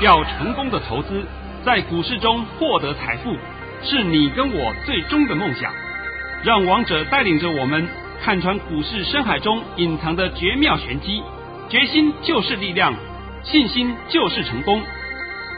[0.00, 1.24] 要成功的投资，
[1.64, 3.36] 在股市中获得财富，
[3.82, 5.72] 是你跟我最终的梦想。
[6.42, 7.88] 让王者带领着我们
[8.22, 11.22] 看穿股市深海中隐藏的绝妙玄机。
[11.68, 12.92] 决心就是力量，
[13.44, 14.82] 信心就是成功。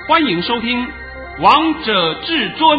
[0.07, 0.87] 欢迎收听
[1.41, 2.79] 《王者至尊》。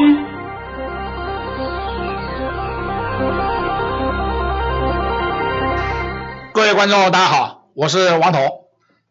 [6.54, 8.66] 各位观众，大家好，我是王彤。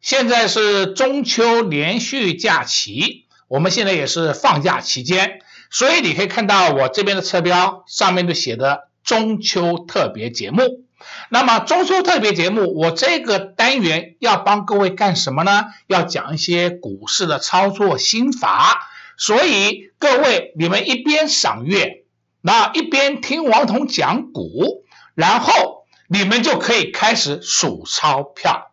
[0.07, 10.85] 现在是中秋连续假期，我们现在也是放假期间，所以你可以看到我这边的车标上面都写的“中秋特别节目”。
[11.29, 15.65] 那么中秋特别节目，我这个单元要帮各位干什么呢？
[15.89, 18.89] 要讲一些股市的操作心法。
[19.19, 22.05] 所以各位，你们一边赏月，
[22.43, 24.85] 那一边听王彤讲股，
[25.17, 28.71] 然后你们就可以开始数钞票。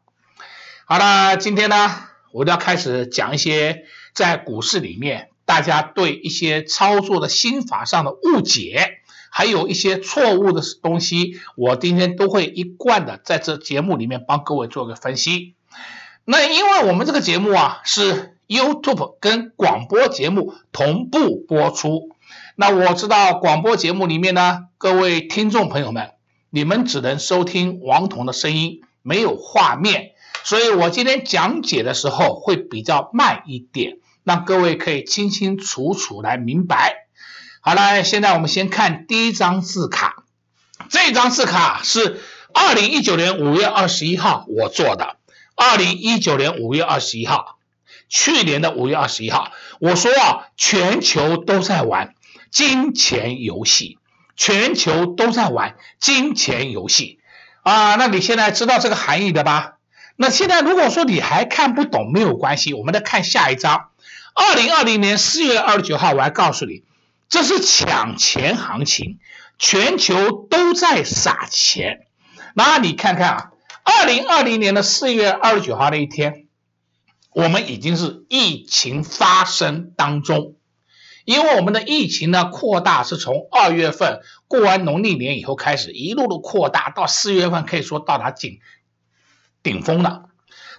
[0.85, 1.91] 好了，今天呢，
[2.33, 8.99] 我就要开始讲一些在股市里面大家对一些操作的心法上的误解。
[9.31, 15.55] 还有一些错误的东西，我今天都会一贯的在这节目里面帮各位做个分析。
[16.25, 22.09] 那因为我们这个节目啊是 YouTube 跟广播节目同步播出，
[22.55, 26.11] 那我知道广播节目里面呢，各位听众朋友们，
[26.49, 30.11] 你们只能收听王彤的声音，没有画面，
[30.43, 37.07] 所以我今天讲解的时候会比较慢一点，让各位可以清清楚楚来明白。
[37.61, 40.23] 好了，现在我们先看第一张字卡。
[40.89, 42.21] 这张字卡是
[42.53, 45.15] 二零一九年五月二十一号我做的。
[45.55, 47.57] 二零一九年五月二十一号，
[48.09, 52.15] 去年的五月二十一号，我说啊，全球都在玩
[52.51, 53.97] 金钱游戏，
[54.35, 57.19] 全球都在玩金钱游戏
[57.61, 57.95] 啊。
[57.95, 59.72] 那你现在知道这个含义的吧？
[60.15, 63.89] 那现在如果说你还看不懂，没有关系，我们再看下一章。
[64.35, 66.83] 二零二零年四月二十九号，我还告诉你。
[67.29, 69.17] 这是抢钱行情，
[69.57, 72.05] 全球都在撒钱。
[72.53, 73.51] 那你看看啊，
[73.83, 76.45] 二零二零年的四月二十九号那一天，
[77.31, 80.55] 我们已经是疫情发生当中，
[81.25, 88.59] 因为我们的疫情呢扩大是从二月份过完农历年以后开始，一路的扩大到四月份，可以说到达顶
[89.63, 90.25] 顶峰了。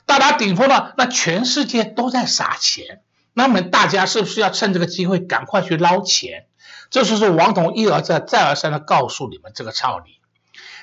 [0.06, 3.00] 到达顶峰了，那全世界都在撒钱。
[3.32, 6.46] 那么大家是不是要趁这个机会赶快去捞钱？
[6.90, 10.20] 这就是王彤一而再、再而三的告诉你们这个道理。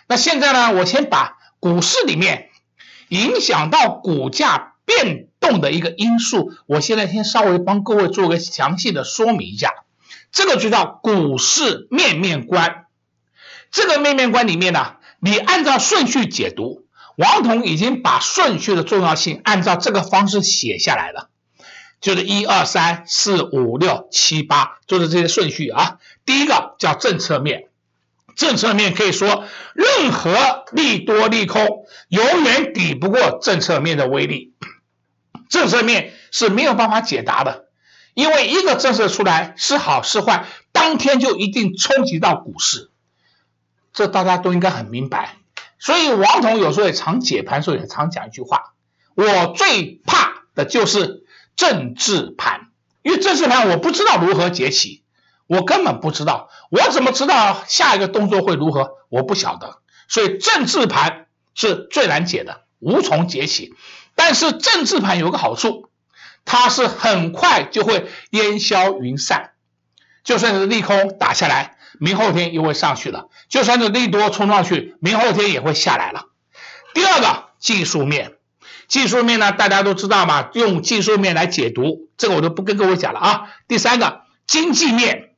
[0.08, 2.50] 那现在呢，我先把股市里面
[3.08, 9.72] 影响到股价变动的一个因素，我现在先稍微帮各位做个详细的说明一下。
[10.34, 12.88] 这个就叫股市面面观。
[13.70, 16.88] 这个面面观里面呢，你按照顺序解读，
[17.22, 21.30] 王彤已经把顺序的重要性按照这个方式写下来了。
[22.00, 26.00] 就是一二三四五六七八，就是这些顺序啊。
[26.26, 27.68] 第一个叫政策面，
[28.36, 29.46] 政策面可以说
[29.76, 34.56] 任何利多利空，永远抵不过政策面的威力。
[35.48, 37.66] 政策面是没有办法解答的，
[38.16, 42.90] 因为一个政策出来是好是坏，当天就一定冲击到股市，
[43.94, 45.36] 这大家都应该很明白。
[45.82, 48.76] 所以王彤有时候也常解盘，时候也常讲一句话：
[49.16, 51.20] 我最怕的就是。
[51.58, 52.70] 政治盘，
[53.04, 55.04] 因为政治盘我不知道如何解起，
[55.48, 58.94] 我根本不知道，我怎么知道下一个动作会如何？
[59.10, 63.76] 我不晓得，所以政治盘是最难解的，无从解起。
[64.16, 65.90] 但是政治盘有个好处，
[66.46, 69.52] 它是很快就会烟消云散，
[70.24, 76.26] 就算是利空打下来，明后天又会上去了；就算是利多冲上去，明后天也会下来了。
[76.94, 78.34] 第二个技术面。
[78.88, 83.44] 技术面呢，大家都知道嘛，用技术面来解读，这个我就不跟各位讲了啊。
[83.70, 85.30] 第三个，经济面，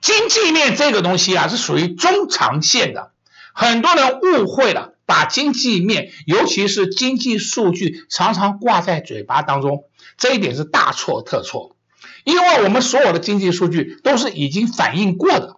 [0.00, 3.10] 经济面这个东西啊，是属于中长线的，
[3.52, 9.86] 很多人误会了，把经济面，尤其是经济数据，常常挂在嘴巴当中，
[10.16, 11.74] 这一点是大错特错，
[12.22, 15.56] 因为我们所有的经济数据都是已经反映过的，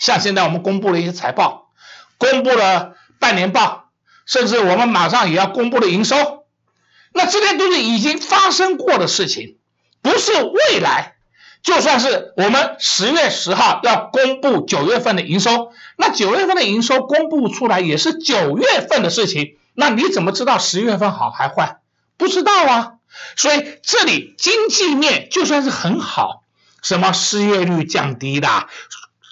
[0.00, 1.70] 像现在我们公布了一些财报，
[2.18, 3.90] 公布了半年报，
[4.26, 6.46] 甚至我们马上也要公布的营收。
[7.12, 9.58] 那这些都是已经发生过的事情，
[10.02, 11.14] 不是未来。
[11.62, 19.58] 就算是我们十月十号要公布九月份的营收，那九月份的营收公布出来也是九月份的事情。
[19.74, 21.76] 那你怎么知道十月份好还坏？
[22.16, 22.92] 不知道啊。
[23.36, 26.44] 所以这里经济面就算是很好，
[26.80, 28.48] 什么失业率降低的，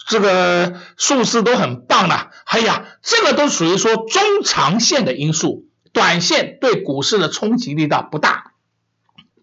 [0.09, 2.31] 这个数字都很棒的。
[2.47, 5.67] 哎呀，这个都属于说中长线的因素。
[5.93, 8.53] 短线对股市的冲击力道不大。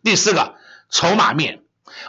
[0.04, 0.56] 第四个，
[0.90, 1.62] 筹码面。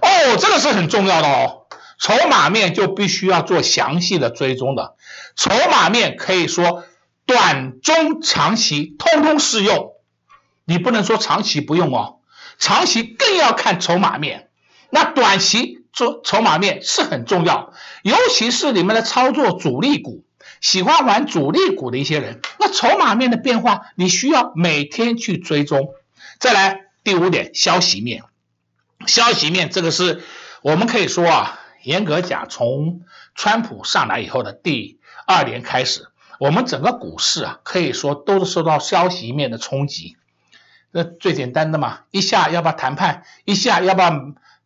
[0.03, 1.67] 哦，这个是很重要的哦。
[1.99, 4.95] 筹码面就必须要做详细的追踪的。
[5.35, 6.85] 筹码面可以说
[7.25, 9.93] 短、中、长期通通适用，
[10.65, 12.19] 你不能说长期不用哦。
[12.59, 14.51] 长期更要看筹码面，
[14.91, 17.73] 那短期做筹码面是很重要，
[18.03, 20.25] 尤其是你们的操作主力股，
[20.61, 25.89] 喜欢玩主力股的一些人，那筹码面的变化你需要每天去追踪。
[26.39, 28.23] 再来第五点，消息面，
[29.07, 30.23] 消息面这个是
[30.63, 31.61] 我们可以说啊。
[31.83, 33.03] 严格讲，从
[33.37, 36.09] 川普上来以后的第二年开始，
[36.41, 40.17] 我们整个股市啊，可以说都是受到消息面的冲击。
[40.91, 44.11] 那最简单的嘛，一下要不要谈判，一下要不要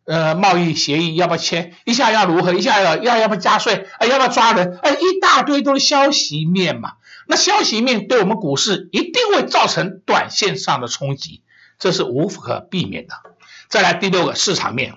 [0.05, 6.93] 呃贸易协议要不要签，一下要如何，一下要要要不加税，哎要不要抓人，哎一大堆都是消息面嘛。
[7.27, 11.43] 那消息面对我们股市一定会造成短线上的冲击，
[11.79, 13.13] 这是无可避免的。
[13.69, 14.95] 再来第六个市场面。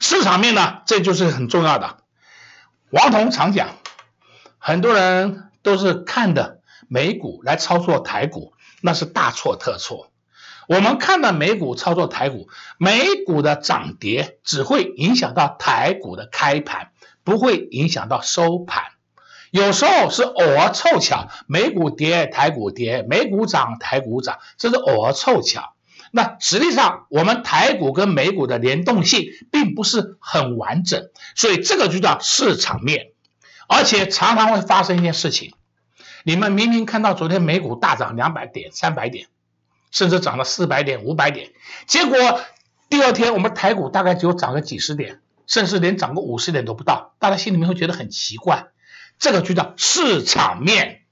[0.00, 1.96] 市场面呢，这就是很重要的。
[2.90, 3.70] 王彤常讲，
[4.58, 10.12] 很多人都是看的美股来操作台股，那是大错特错。
[10.68, 16.90] 我们看到美股操作台股，美股的涨跌只会影响到台股的开盘，
[17.24, 18.84] 不会影响到收盘。
[19.50, 25.74] 有时候是偶尔凑巧，美股跌，台股跌；美股涨，台股涨，这是偶尔凑巧。
[26.10, 33.12] 那实际上，我们台股跟美股的联动性并不是很完整，所以这个就叫市场面，
[33.68, 35.54] 而且常常会发生一件事情：
[36.24, 39.28] 你们明明看到昨天美股大涨两百点、三百点，
[39.90, 41.50] 甚至涨了四百点、五百点，
[41.86, 42.40] 结果
[42.88, 48.68] 第二天我们台股大概只有涨个几十点，甚至连涨个五十点都不到，大家心里面会觉得很奇怪。
[49.18, 51.02] 这个就叫市场面。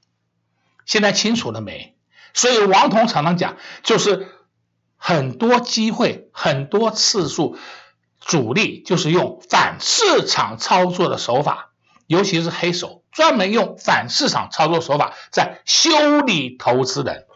[0.84, 1.96] 现在清楚了没？
[2.34, 4.32] 所以王彤常常讲，就是。
[4.99, 7.58] 很多机会，很多次数，
[8.19, 11.70] 主力就是用反市场操作的手法，
[12.06, 17.26] 尤其是黑手，专门用反市场操作手法在修理投资人。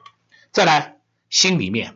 [0.50, 0.96] 再来，
[1.31, 1.94] 心里面，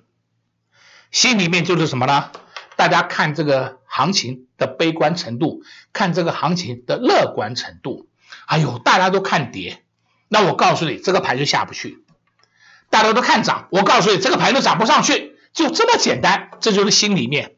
[1.11, 2.31] 心里面就是什么呢？
[2.77, 8.09] 大家看这个行情的悲观程度，看这个行情的乐观程度。
[8.47, 9.85] 哎呦，大家都看跌，
[10.29, 11.99] 那我告诉你，这个盘就下不去；
[12.91, 15.37] 大家都看涨，我告诉你，这个盘就涨不上去。
[15.53, 17.57] 就这么简单，这就是心里面。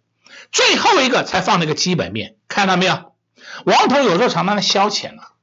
[0.52, 3.14] 最后一个才放那个基本面，看到没有？
[3.64, 5.35] 王彤有时候常常的消遣了。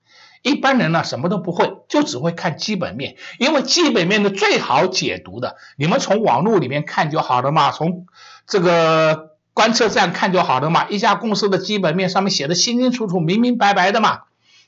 [0.44, 8.06] 一般人呢，什么都不会，就只会看基本面，因为基本面的最好解读的，你们从网络里面看就好了嘛，从
[8.46, 10.86] 这个观测站看就好了嘛。
[10.90, 14.24] 一家公司的基本面上面写的清清楚楚、明明白白的嘛。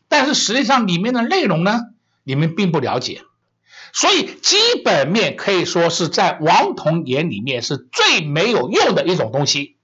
[0.08, 1.82] 但是实际上里面的内容呢，
[2.24, 3.22] 你们并不了解。
[3.92, 9.78] 所以基本面可以说是在王彤眼里面是最没有用的一种东西，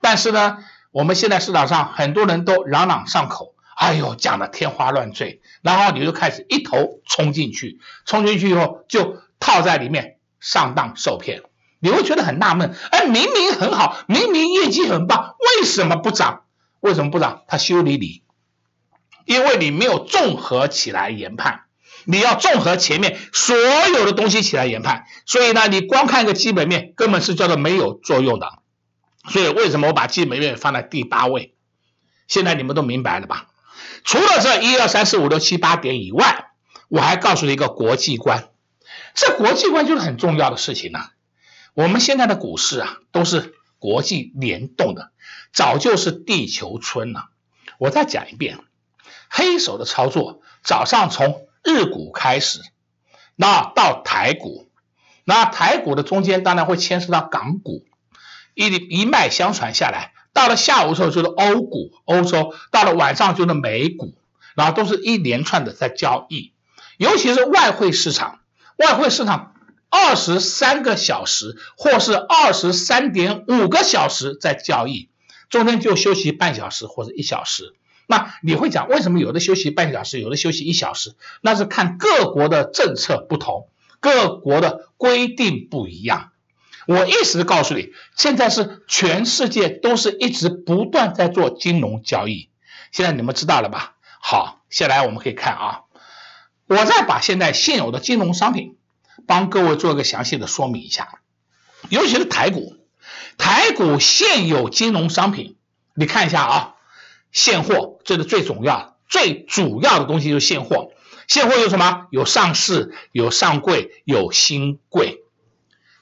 [0.00, 0.58] 但是呢，
[0.90, 11.42] 我们现在市场上很多人都朗朗上口，哎呦，讲的天花乱坠，然后你就开始一头冲进去，冲进去以后就套在里面上当受骗，
[11.78, 16.42] 你会觉得很纳闷，哎，明明很好，明明业绩很棒，为什么不涨？
[16.80, 17.44] 为什么不涨？
[17.46, 18.24] 他修理你，
[19.26, 21.66] 因为你没有综合起来研判。
[22.04, 28.58] 你要综合前面所有的东西起来研判，所以呢，你光看一个基本面根本是叫做没有作用的。
[29.28, 31.54] 所以为什么我把基本面放在第八位？
[32.26, 33.46] 现在你们都明白了吧？
[34.04, 36.50] 除了这一二三四五六七八点以外，
[36.88, 38.48] 我还告诉你一个国际观。
[39.14, 41.10] 这国际观就是很重要的事情呢、啊。
[41.74, 45.12] 我们现在的股市啊，都是国际联动的，
[45.52, 47.26] 早就是地球村了。
[47.78, 48.58] 我再讲一遍，
[49.28, 51.46] 黑手的操作，早上从。
[51.64, 52.60] 日股开始，
[53.34, 54.70] 那到台股，
[55.24, 57.84] 那台股的中间当然会牵涉到港股，
[58.54, 64.14] 一一脉相传下来，到了下午的时候就是欧股，欧洲，到了晚上就是美股，
[64.54, 66.52] 然后都是一连串的在交易，
[66.96, 68.38] 尤其是外汇市场，
[68.76, 69.56] 外汇市场
[69.90, 75.08] 二十三个小时或是二十三点五个小时在交易，
[75.50, 77.74] 中间就休息半小时或者一小时。
[78.06, 81.16] 那你会讲为什么有的休息半小时，有的休息一小时？
[81.40, 83.66] 那是看各国的政策不同，
[83.98, 86.30] 各国的规定不一样。
[86.88, 92.48] 我意思告诉你，现在是全世界都是一直不断在做金融交易。
[92.92, 93.96] 现在你们知道了吧？
[94.22, 95.80] 好，下来我们可以看啊，
[96.66, 98.78] 我再把现在现有的金融商品
[99.26, 101.20] 帮各位做一个详细的说明一下，
[101.90, 102.78] 尤其是台股，
[103.36, 105.56] 台股现有金融商品，
[105.94, 106.74] 你看一下啊。
[107.32, 110.92] 现货，这个最重要、最主要的东西就是现货。
[111.26, 112.06] 现货有什么？
[112.10, 115.24] 有上市、有上柜、有新柜，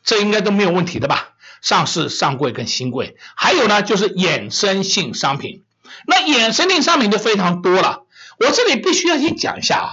[0.07, 1.35] 这应该都没有问题的吧？
[1.61, 5.65] 上市、上柜跟新柜，还有呢就是衍生性商品。
[6.07, 8.05] 那衍生性商品就非常多了。
[8.39, 9.91] 我这里必须要先讲一下啊，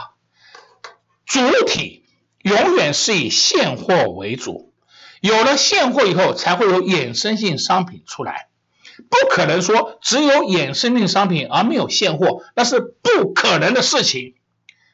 [1.25, 2.05] 主体
[2.43, 4.73] 永远是以现货为主，
[5.19, 8.49] 有了现货以后才会有衍生性商品出来。
[9.09, 14.35] 不可能说只有衍生性商品而没有现货，那是不可能的事情。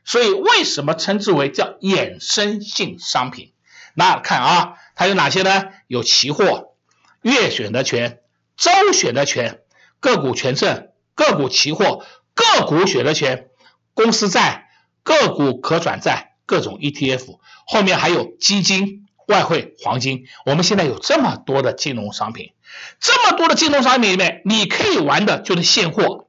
[0.06, 3.52] 所以为什么称之为叫衍生性商品？
[3.96, 5.70] 那看啊，还有哪些呢？
[5.88, 6.74] 有期货、
[7.22, 8.20] 月选择权、
[8.58, 9.62] 周选择权、
[10.02, 13.48] 个股权证、个股期货、个股选择权、
[13.94, 14.68] 公司债、
[15.04, 19.06] 个股可转债、各种 ETF，后面还有基金。
[19.26, 22.52] 外汇、黄金，我们现在有这么多的金融商品，
[23.00, 26.28] 这么多的金融商品里面，你可以玩的就是现货，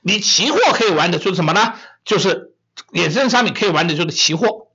[0.00, 1.74] 你期货可以玩的就是什么呢？
[2.04, 2.54] 就是
[2.92, 4.68] 衍生商品可以玩的就是期货，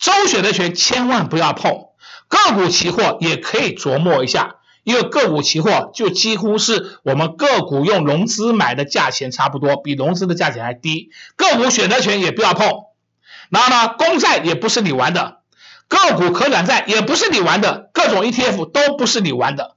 [0.00, 1.86] 周选择权千万不要碰，
[2.28, 12.68] 个股期货也可以琢磨一下，因为个股期货就几乎是我们个股用融资买的价钱差不多，比融资的价钱还低，个股选择权也不要碰，
[13.50, 15.40] 然后呢，公债也不是你玩的。
[15.88, 19.76] 个股可转债也不是你玩的，各种 ETF 都不是你玩的。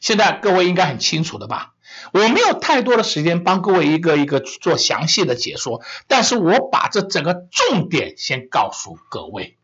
[0.00, 1.74] 现在各位应该很清楚的吧？
[2.12, 9.56] 我没有太多的时间帮各位一个一个做详细的解说，但是我把这整个重点先告诉各位。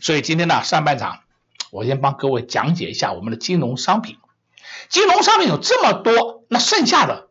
[0.00, 1.18] 所以今天呢，上半场
[1.72, 4.18] 我先帮各位讲解一下我们的金融商品。
[4.90, 7.30] 金融商品有这么多，那剩下的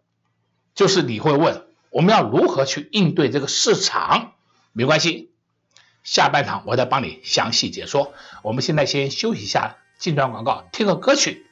[0.73, 4.33] 就是你会问，我们要如何去应对这个市场？
[4.73, 5.31] 没关系。
[6.03, 8.13] 下半场我再帮你详细解说。
[8.41, 11.45] 我们现在先休息一下，进段广告，听个歌曲，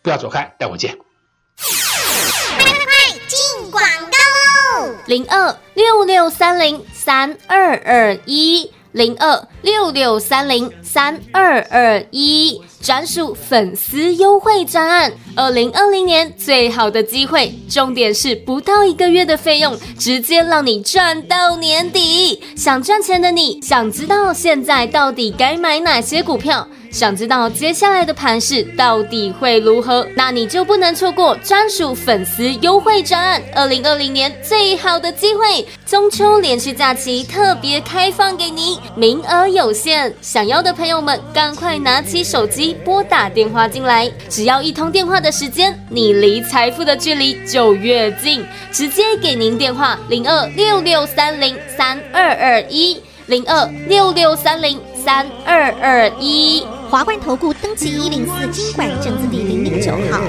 [0.00, 0.96] 不要走开，待会见。
[0.96, 4.96] 快快快，进广告喽！
[5.06, 8.72] 零二六六三零三二二一。
[8.92, 12.62] 零二六六三零三二二一。
[12.80, 22.42] 专属粉丝优惠专案，二零二零年最好的机会，重点是不到一个月的费用，直接让你赚到年底。
[22.56, 26.66] 想赚钱的你，想知道现在到底该买哪些股票？
[26.90, 30.06] 想知道接下来的盘势到底会如何？
[30.16, 56.64] 那你就不能错过专属粉丝优惠专案，二零二零年最好的机会，中秋连续假期特别开放给您，名额有限，想要的朋友们赶快拿起手机拨打电话进来，只要一通电话的时间，你离财富的距离就越近，直接给您电话零二六六三零三二二一零二六六三零三二二一。
[56.90, 60.22] 华冠投顾登记一零四金管证字第零零九号。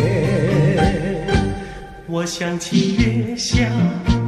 [2.11, 3.69] 我想起月下，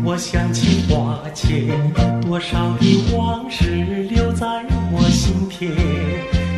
[0.05, 1.67] 我想起花前，
[2.21, 3.65] 多少的往事
[4.09, 4.45] 留在
[4.93, 5.71] 我心田，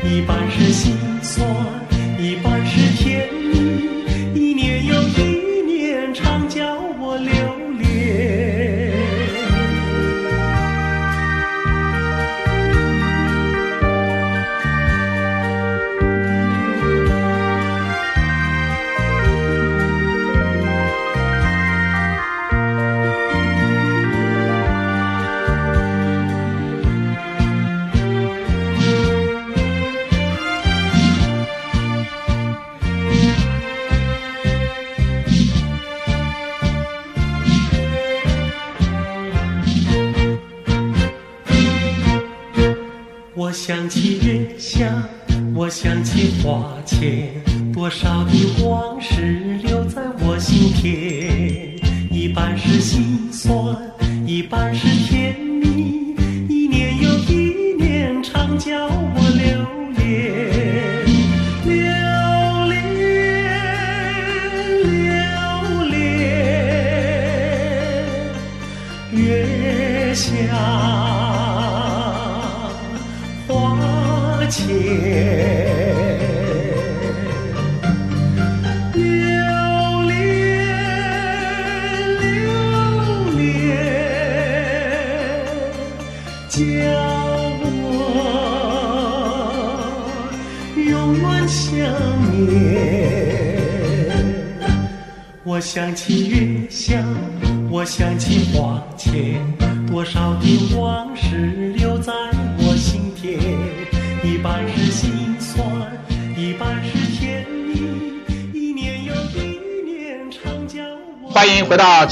[0.04, 0.96] 一半是心
[46.44, 47.42] 花前，
[47.74, 48.26] 多少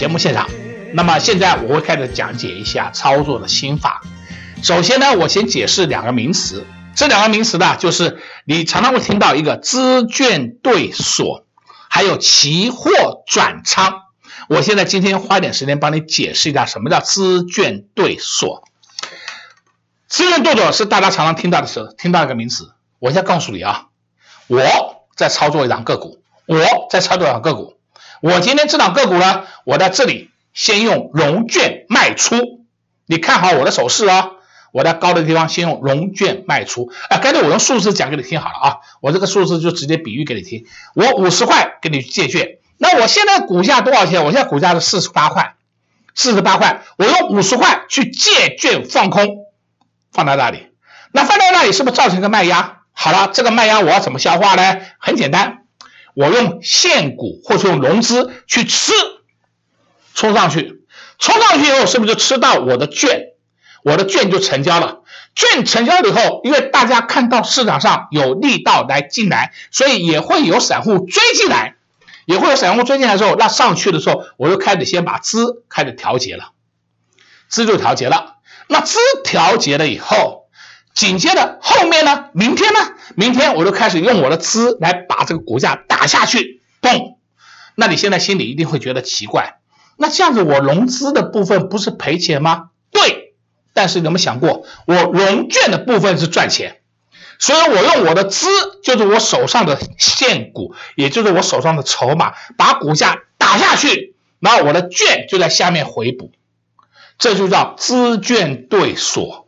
[0.02, 0.50] 节目现场。
[0.94, 4.02] 那么现在我会开始讲解一下操作的心法。
[4.64, 6.66] 首先呢，我先解释两个名词。
[6.96, 11.46] 这两个名词呢，就是你常常会听到一个资券对锁，
[11.88, 12.90] 还有期货
[13.28, 14.02] 转仓。
[14.50, 18.64] 我现在今天花点时间帮你解释一下什么叫资券对锁。
[20.08, 22.72] 资券对锁是大家常常听到的时候听到一个名词。
[22.98, 23.90] 我现在告诉你啊，
[24.48, 24.64] 我
[25.16, 26.58] 在操作一档个股，我
[26.90, 27.78] 在操作一档个股。
[28.22, 32.66] 我今天这档个股呢，我在这里先用融券卖出，
[33.06, 34.32] 你看好我的手势啊、哦。
[34.74, 40.66] 我在高的地方先用融券卖出，啊，干脆我用数字讲给你听好了啊，我这个数字就直接比喻给你听。
[40.96, 44.24] 我五十块给你借券，那我现在股价多少钱？
[44.24, 45.56] 我现在股价是四十八块，
[46.16, 49.46] 四十八块，我用五十块去借券放空，
[50.14, 50.70] 放在那里，
[51.12, 52.78] 那放在那里是不是造成一个卖压？
[52.94, 54.78] 好了，这个卖压我要怎么消化呢？
[55.00, 55.61] 很简单，
[56.16, 58.94] 我用现股或者用融资去吃，
[60.14, 60.82] 冲上去，
[61.20, 63.28] 冲上去以后是不是就吃到我的券？
[63.84, 65.00] 我的券就成交了，
[65.34, 71.78] 券成交了以后，因为大家看到市场上有力道来进来，所以也会有散户追进来，
[72.26, 76.52] 也会有散户追进来之后，那上去的时候，我就开始先把资开始调节了，
[77.48, 78.36] 资就调节了。
[78.68, 80.41] 那资调节了以后，
[80.94, 82.80] 紧接着后面呢，明天呢，
[83.16, 87.16] 明天我就开始用我的资来把这个股价打下去，嘣。
[87.76, 89.60] 那你现在心里一定会觉得奇怪，
[89.98, 92.70] 那这样子我融资的部分不是赔钱吗？
[92.92, 93.30] 对。
[93.74, 96.82] 但是你有没有想过，我融券的部分是赚钱，
[97.40, 98.48] 所以我用我的资，
[98.84, 106.34] 就是我手上的现股，也就是我手上的筹码，把股价打下去，然后我的券就在下面回补，
[107.18, 109.41] 这就叫资券对锁，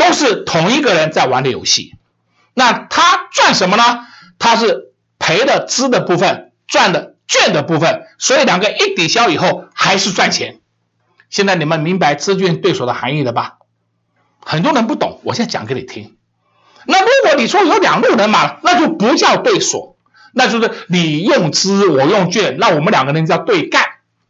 [0.00, 1.94] 都是同一个人在玩的游戏。
[2.54, 4.06] 那他赚什么呢？
[4.38, 10.58] 他是赔的资的部分，赚的券的部分，所以两个一抵消以后还是赚钱。
[11.28, 13.58] 现在你们明白资券对锁的含义了吧？
[14.42, 16.16] 很多人不懂，我现在讲给你听。
[16.86, 19.98] 那如果你说有两路人马，那就不叫对锁，
[20.32, 23.84] 那就是你用资，我用券，那我们两个人叫对干，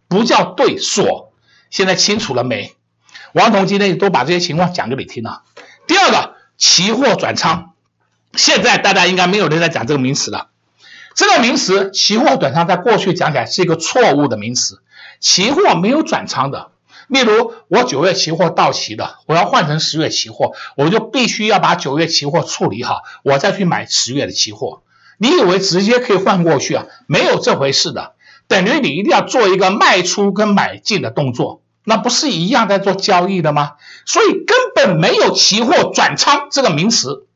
[0.09, 1.33] 不叫对锁。
[1.71, 2.75] 现在清楚了没？
[3.33, 5.43] 王彤今天都把这些情况讲给你听了。
[5.91, 7.71] 第二个，期货转仓，
[8.35, 10.47] 现在大家应该没有人在讲这个名词了。
[11.17, 14.83] 这个名词，期货转仓，在过去讲起来是一个错误的名词，
[15.19, 16.71] 期货没有转仓的。
[17.09, 24.83] 例如，我九月期货到期了，我要换成十月期货，我就必须要把九月期货处理好，我再去买十月的期货。
[25.19, 26.87] 你以为直接可以换过去啊？
[27.09, 28.15] 没有这回事的，
[28.47, 33.73] 等于你一定要做一个卖出跟买进的动作，那不是一样在做交易的吗？
[34.07, 37.27] 所以根本没有期货转仓这个名词，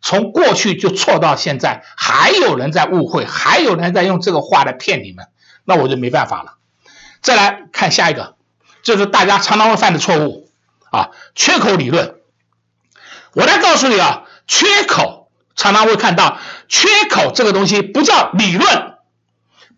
[0.00, 5.26] 从过去就错到现在，还有人在误会，还有人在用这个话来骗你们，
[5.64, 6.54] 那我就没办法了。
[7.20, 8.36] 再来看下一个。
[8.80, 10.48] 就是大家常常会犯的错误
[10.90, 12.14] 啊，缺口理论。
[13.34, 18.94] 我来告诉你啊，缺口常常会看到缺口这个东西不叫理论，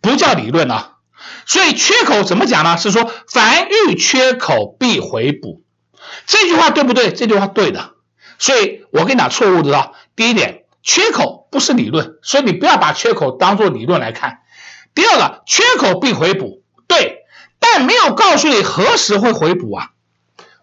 [0.01, 0.99] 不叫理论啊。
[1.47, 2.77] 所以缺口怎么讲呢？
[2.77, 5.63] 是说凡遇缺口必回补，
[6.27, 7.13] 这句话对不对？
[7.13, 7.91] 这句话对的。
[8.39, 9.93] 所以我跟你讲错误的啊。
[10.17, 14.39] 第一点，缺口不是理论，所以你不要把缺口当做理论来看。
[14.95, 17.19] 第二个，缺口必回补，对。
[17.59, 19.91] 但没有告诉你何时会回补啊？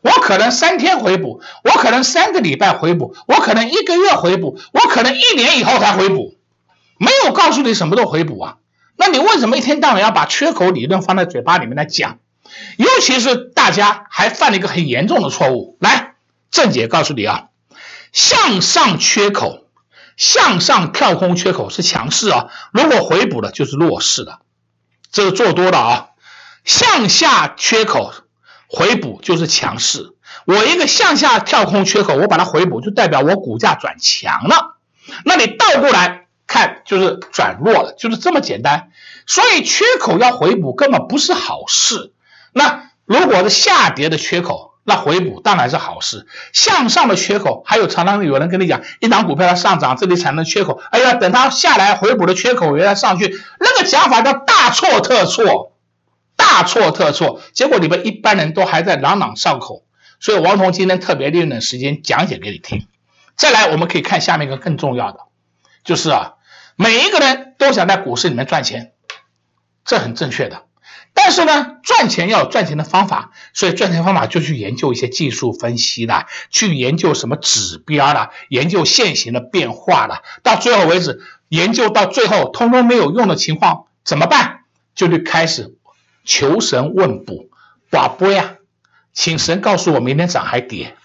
[0.01, 6.35] 我可能三天回补，我可能三个礼拜回补，我可能一个月回补，我可能一年以后才回补，
[6.97, 8.57] 没有告诉你什么都回补啊？
[8.97, 12.19] 那你为什么一天到晚要把缺口理论放在嘴巴里面来讲？
[12.77, 15.77] 尤其是大家还犯了一个很严重的错误。
[15.79, 16.15] 来，
[16.49, 17.49] 正解告诉你啊，
[18.11, 19.65] 向上缺口，
[20.15, 24.39] 向上跳空缺口是强势啊，如果回补了就是弱势的，
[25.11, 26.09] 这是做多的啊。
[26.63, 28.13] 向下缺口
[28.67, 34.77] 回补就是强势，我一个向下跳空缺口，我把它回补，就代表我股价转强了。
[35.25, 38.89] 那你倒过来看，就是转弱了，就是这么简单。
[39.25, 42.13] 所以缺口要回补根本不是好事。
[42.53, 46.25] 那如果是下跌的缺口，那回补当然是好事。
[46.53, 55.73] 向上的缺口，还有常常有人跟你讲，一档股票它上涨，这里产生缺口，哎呀，等它下来回补的缺口原来上去，那个讲法叫大错特错。
[56.39, 59.83] 大错特错，结果你们一般人都还在朗朗上口，
[60.19, 62.85] 所以王彤今天特别利用点时间讲解给你听。
[63.35, 65.19] 再来，我们可以看下面一个更重要的，
[65.83, 66.33] 就是啊，
[66.79, 68.93] 每一个人都想在股市里面赚钱，
[69.83, 70.65] 这很正确的。
[71.15, 84.59] 但是呢，赚钱要有赚钱的方法，所以赚钱方法就去研究一些技术分析啦，去研究什么指标啦，研究现行的变化啦，到最后为止，研究到最后通通没有用的情况怎么办？
[84.93, 85.75] 就得开始。
[86.23, 87.49] 求神问卜，
[87.89, 88.57] 寡不呀，
[89.13, 90.95] 请神告诉我明天涨还跌。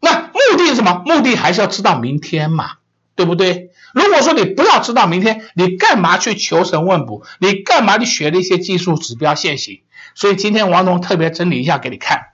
[0.00, 1.04] 那目的是什么？
[1.06, 2.78] 目的还是要知道明天嘛。
[3.16, 3.70] 对不对？
[3.94, 7.24] 如果说你不要知道明天，你干嘛去求神问卜？
[7.38, 9.80] 你干嘛去学那些技术指标线型？
[10.14, 12.32] 所以今天王彤特别整理一下给你看，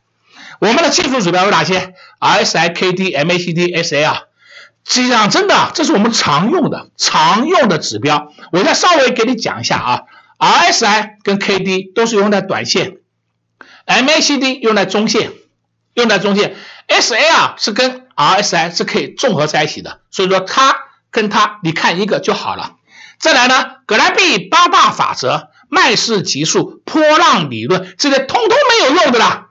[0.59, 4.07] 我们的技术指标有哪些？RSI、KD、MACD、SA。
[4.07, 4.23] 啊，
[4.87, 8.33] 实际上真的，这是我们常用的、常用的指标。
[8.51, 10.03] 我再稍微给你讲一下啊
[10.38, 12.96] ，RSI 跟 KD 都是用在短线
[13.87, 15.33] ，MACD 用在中线，
[15.92, 16.57] 用在中线
[16.88, 20.77] ，SA 啊是跟 RSI 是可以综合在一起的，所以说它
[21.11, 22.77] 跟他你看一个就好了。
[23.18, 29.49] 再来呢，葛兰碧八大法则、麦氏级数、波浪理论，这些通通没有用的啦，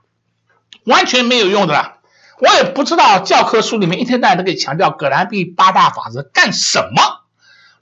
[0.85, 1.97] 完全没有用的啦。
[2.39, 7.25] 我也不知道教科书里面一天到晚都给强调葛兰碧八大法则干什么。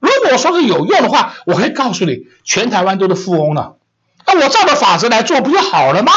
[0.00, 3.78] 如果说是有用的话，我可以告诉你，全台湾都是富翁了。
[4.26, 6.12] 那我照着法则来做不就好了吗？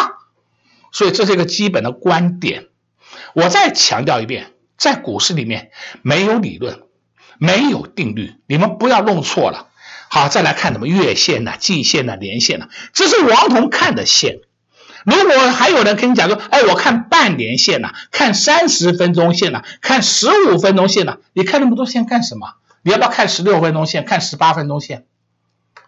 [0.91, 2.67] 所以这是一个基本的观点。
[3.33, 5.71] 我再强调一遍，在股市里面
[6.01, 6.81] 没有理论，
[7.43, 9.69] 没有定律，你们不要弄错了。
[10.09, 14.41] 好，再来看什么月线呐、季线呐、年线呐，这是王彤看的线。
[15.05, 22.53] 如果还有人跟你讲说，哎，我看半年线呐，看三十分钟线呐，看十五分钟线呐，你看那么多线干什么？
[22.83, 25.05] 你要不要看十六分钟线，看十八分钟线？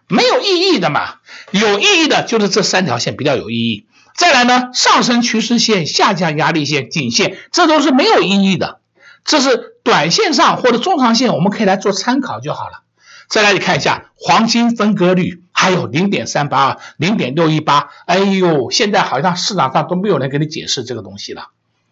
[0.08, 1.18] 没有意义的嘛。
[1.52, 3.86] 有意义的就是这三条线比较有意义。
[4.16, 8.80] 再来呢，上升趋势线、下降压力线、颈线，这都是没有意义的。
[9.24, 12.82] 这是短线上或者中长线，我们可以来做参考就好了。
[13.28, 15.42] 再来你看一下黄金分割率。
[15.56, 21.50] 还有零点三八二、零点六一八，哎呦，现在好像市场上都没有人给你解释这个东西了，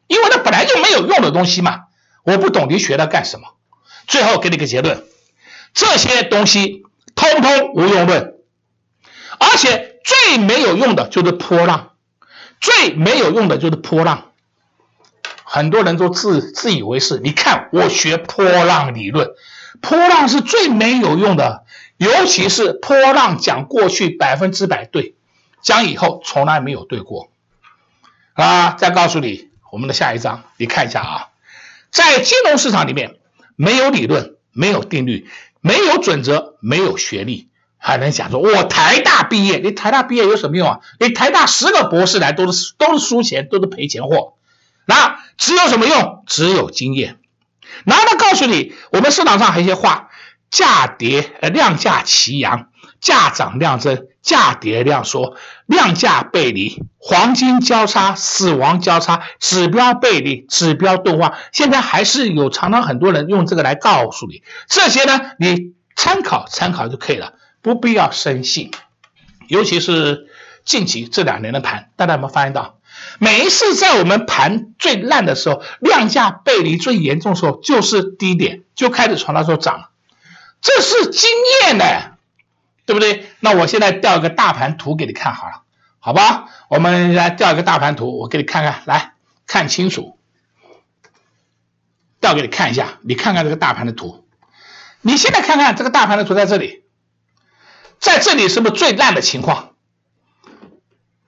[0.08, 1.84] 因为它本来就没有用的东西嘛。
[2.24, 3.46] 我不懂你学它干什么？
[4.08, 5.04] 最后给你个结论，
[5.72, 6.82] 这些东西
[7.14, 8.34] 通通无用论，
[9.38, 11.92] 而且最没有用的就是波浪，
[12.60, 14.31] 最没有用的就是波浪。
[15.54, 19.32] 很多人都自自以为是，你看我学波浪理论，
[19.82, 21.66] 波浪是最没有用的。
[21.98, 25.14] 尤其是波浪讲过去百分之百对，
[25.60, 27.28] 讲以后从来没有对过
[28.32, 28.70] 啊！
[28.78, 31.28] 再告诉你，我们的下一章，你看一下啊，
[31.90, 33.16] 在金融市场里面，
[33.54, 35.28] 没有理论，没有定律，
[35.60, 39.58] 没有准则，没有学历，还能讲说我台大毕业？
[39.58, 40.80] 你台大毕业有什么用啊？
[40.98, 44.32] 你台大十个博士来都是都是输钱，都是赔钱货。
[44.86, 46.24] 那只有什么用？
[46.26, 47.18] 只有经验。
[47.84, 50.08] 然后他告诉你，我们市场上还有一些话。
[50.50, 52.68] 价跌呃，量价齐扬，
[53.00, 61.38] 价涨量增，价跌量缩，量价背离，黄金交叉，死亡交叉，指标背离，指标钝化。
[61.52, 68.72] 现在还是有常常很多人用这个来告诉你这些呢，你参考参考就可以了，不必要深信。
[69.48, 70.26] 尤其是
[70.66, 72.76] 近期这两年的盘，大家有没有发现到，
[73.18, 79.90] 每一次在我们盘最烂的时候，量价背离最严重的时候，就是低点就开始从那时候涨了。
[80.60, 81.30] 这是经
[81.62, 82.12] 验的，
[82.86, 83.26] 对不对？
[83.40, 85.62] 那我现在调一个大盘图给你看好了，
[85.98, 86.48] 好吧？
[86.68, 89.14] 我们来调一个大盘图，我给你看看，来
[89.46, 90.18] 看清楚。
[92.20, 94.24] 调给你看一下，你看看这个大盘的图。
[95.00, 96.84] 你现在看看这个大盘的图在这里，
[97.98, 99.70] 在这里是不是最烂的情况？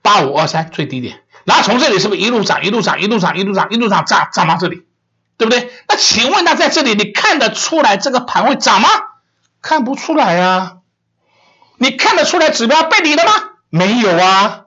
[0.01, 4.85] 八五二三最低点，然后从这里是不是一路涨，一路涨，一路涨，一路涨，一路涨，涨涨到这里，
[5.37, 5.71] 对不对？
[5.87, 8.89] 那请问，那在这里你看得出来这个盘会涨吗？
[9.61, 10.77] 看不出来呀、
[11.77, 13.31] 你看得出来指标背离了吗？
[13.69, 14.65] 没有啊，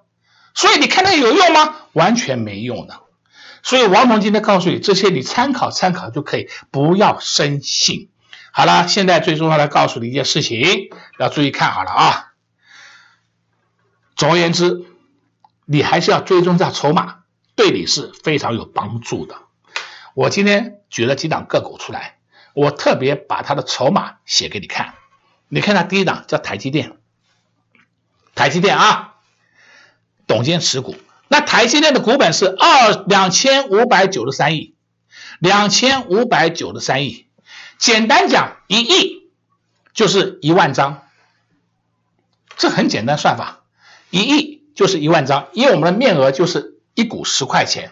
[0.55, 1.75] 所以你看它有用吗？
[1.93, 3.01] 完全没用的。
[3.63, 8.09] 所以王鹏今天告诉你这些，你参考参考就可以，不要深信。
[8.53, 12.25] 好了，现在最重要的告诉你一件事情，要注意看好了啊。
[14.17, 14.85] 总而言之，
[15.71, 17.19] 你还是要追踪下筹码，
[17.55, 19.37] 对你是非常有帮助的。
[20.15, 22.15] 我今天举了几档个股出来。
[22.55, 24.95] 我特别把它的筹码写给你看，
[25.49, 26.97] 你看它第一档叫台积电，
[28.35, 29.15] 台积电啊，
[30.27, 30.97] 董监持股，
[31.29, 34.75] 那台积电的股本是二两千五百九十三亿，
[35.39, 37.29] 两千五百九十三亿，
[37.79, 39.31] 简单讲一亿
[39.93, 41.03] 就是一万张，
[42.57, 43.63] 这很简单算法，
[44.11, 47.91] 一亿就是一万张，因为我们的面额就是一股十块钱。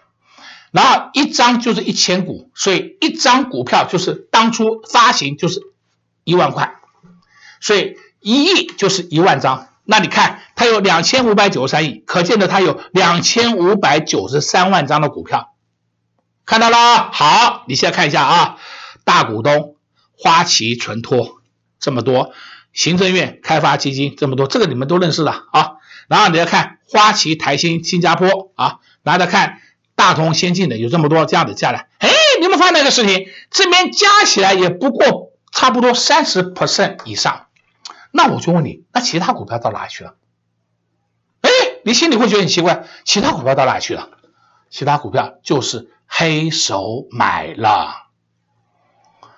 [0.71, 5.61] 然后一张就是一千股，所以一张股票就是当初发行就是
[6.23, 6.77] 一万块，
[7.61, 9.69] 所以一亿就是一万张。
[9.83, 15.55] 那你看它有两千五百九十三亿，可见的它有两千五百九十三万张的股票，
[16.45, 17.11] 看到了？
[17.11, 18.59] 好，你现在看一下啊，
[19.03, 19.75] 大股东
[20.17, 21.41] 花旗存托
[21.81, 22.33] 这么多，
[22.73, 25.76] 行政院开发基金这么多，这个你们都认识的啊。
[26.09, 29.61] 然后你要看花旗台新新加坡啊，然后再看。
[29.99, 37.47] 大同先进的有这么多这样的下来，哎，你们发现那个事情，这边加起来也不过差不多三十 percent 以上。
[38.11, 40.17] 那我就问你，那其他股票到哪去了？
[41.41, 41.51] 哎，
[41.83, 44.11] 你心里会觉得很奇怪，其他股票到哪去了？
[44.69, 48.09] 其他股票就是黑手买了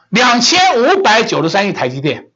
[0.08, 2.32] 两千五百九十三亿台积电，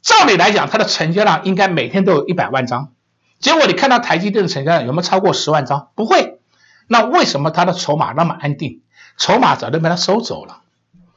[0.00, 2.94] 照理来讲，它的成交量应该每天都有一百万张，
[3.38, 5.88] 结果你看到台积电的成交量有没有超过十万张？
[5.94, 6.40] 不会。
[6.88, 8.82] 那为什么它的筹码那么安定？
[9.18, 10.60] 筹码早就被它收走了。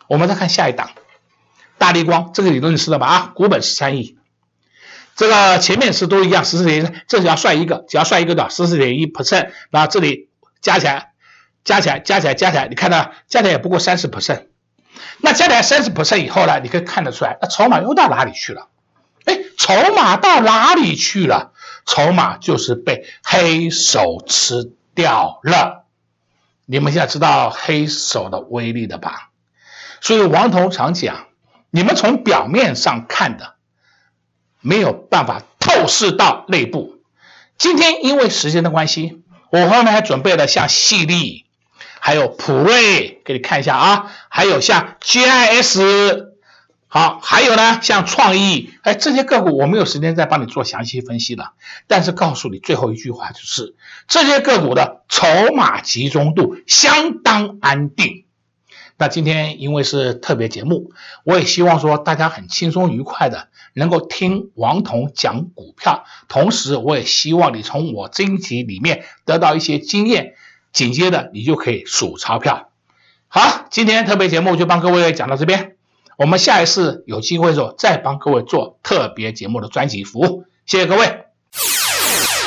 [0.08, 0.90] 我们再看下一档，
[1.78, 3.08] 大立光，这个理论你知道吧？
[3.08, 4.18] 啊，股本十三亿，
[5.16, 10.30] 这个前面是都一样，十四点一，这只要算一个，只要算一个的十四点一 percent，那这里
[10.62, 11.12] 加起来，
[11.64, 14.46] 加起来，加起来，加起来，你看到加起来也不过三十 percent。
[15.20, 18.68] 那加起来三十 percent 以后呢，你可以看得出来，那筹码又到哪里去了？
[19.26, 21.52] 哎，筹码到哪里去了？
[21.86, 25.86] 筹码就是被黑手吃掉了。
[26.66, 29.32] 你们现在知道黑手的威力了吧？
[30.02, 31.28] 所以王彤常讲，
[31.72, 33.56] 你们从表面上看的
[34.62, 37.00] 没有办法透视到内部。
[37.58, 41.46] 今天因为时间的关系，我后面还准备了像矽力。
[42.02, 46.29] 还有普瑞，给你看一下啊，还有像 GIS，
[46.92, 51.54] 好，还有呢，像创意，哎，这些个股我没有时间再帮你做详细分析了，
[51.86, 53.76] 但是告诉你最后一句话就是，
[54.08, 58.26] 这些个股的筹码集中度相当安定。
[58.98, 60.92] 那今天因为是特别节目，
[61.24, 70.34] 我也希望说大家很轻松愉快的能够听王彤讲股票，同时我也希望你从我这一集里面得到一些经验。
[70.72, 72.70] 紧接着你就可以数钞票。
[73.28, 75.78] 好，今天特别节目就帮各位讲到这边，
[76.20, 80.44] 我们下一次有机会的时候再帮各位做特别节目的专辑服务。
[80.66, 81.06] 谢谢各位。
[81.06, 81.16] 快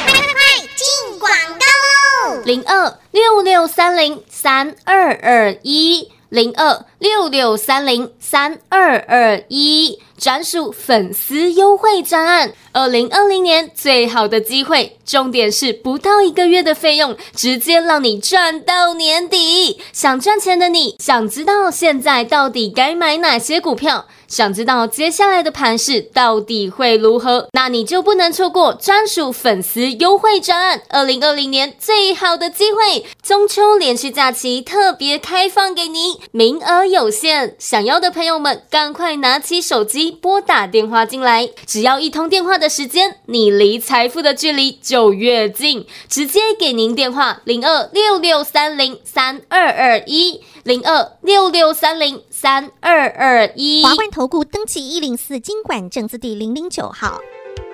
[0.04, 2.42] 快快，进广告喽！
[2.44, 9.98] 零二六六三零三二二一，零二六六三零三二二一。
[10.22, 19.80] 专属粉丝优惠专案，二零二零年最好的机会，重点是不到一个月的费用，直接让你赚到年底。
[19.92, 24.06] 想赚钱的你，想知道现在到底该买哪些股票？
[24.28, 27.48] 想知道接下来的盘势到底会如何？
[27.52, 30.80] 那你就不能错过专属粉丝优惠专案。
[30.88, 41.48] 二零二零年最好的机会，中秋连续假期特别开放给您，名额有限，想要的朋友们赶快拿起手机拨打电话进来。
[41.66, 45.86] 只要一通电话的时间，你离财富的距离就越近。
[46.08, 50.40] 直接给您电话：零二六六三零三二二一。
[50.64, 57.18] 零二六六三零三二二一，华冠投顾登记一零四经管证字第零零九号。